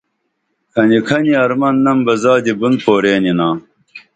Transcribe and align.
کھنی 0.73 0.99
کھنی 1.07 1.33
ارمن 1.43 1.75
نم 1.83 1.99
بہ 2.05 2.13
زادی 2.23 2.53
بُن 2.59 2.73
پورین 2.83 3.23
ینا 3.29 3.49